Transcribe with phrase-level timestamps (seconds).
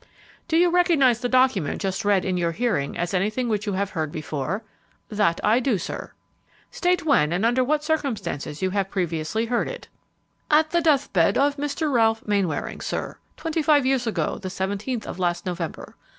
[0.47, 3.91] "Do you recognize the document just read in your hearing as anything which you have
[3.91, 4.63] heard before?"
[5.09, 6.13] "That I do, sir."
[6.71, 9.89] "State when and under what circumstances you have previously heard it."
[10.49, 11.93] "At the death bed of Mr.
[11.93, 15.95] Ralph Mainwaring, sir, twenty five years ago the seventeenth of last November.